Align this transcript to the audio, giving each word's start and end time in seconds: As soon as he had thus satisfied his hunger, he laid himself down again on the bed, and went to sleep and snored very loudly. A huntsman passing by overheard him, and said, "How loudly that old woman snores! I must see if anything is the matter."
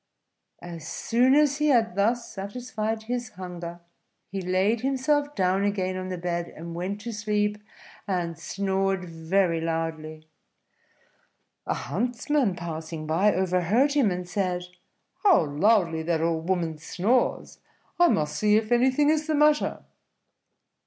As 0.63 0.87
soon 0.87 1.35
as 1.35 1.57
he 1.59 1.67
had 1.67 1.93
thus 1.93 2.27
satisfied 2.33 3.03
his 3.03 3.29
hunger, 3.33 3.81
he 4.31 4.41
laid 4.41 4.81
himself 4.81 5.35
down 5.35 5.63
again 5.63 5.95
on 5.95 6.09
the 6.09 6.17
bed, 6.17 6.47
and 6.57 6.73
went 6.73 7.01
to 7.01 7.13
sleep 7.13 7.59
and 8.07 8.35
snored 8.35 9.05
very 9.05 9.61
loudly. 9.61 10.27
A 11.67 11.75
huntsman 11.75 12.55
passing 12.55 13.05
by 13.05 13.31
overheard 13.31 13.93
him, 13.93 14.09
and 14.09 14.27
said, 14.27 14.63
"How 15.21 15.45
loudly 15.45 16.01
that 16.01 16.19
old 16.19 16.49
woman 16.49 16.79
snores! 16.79 17.59
I 17.99 18.07
must 18.07 18.35
see 18.35 18.55
if 18.57 18.71
anything 18.71 19.11
is 19.11 19.27
the 19.27 19.35
matter." 19.35 19.83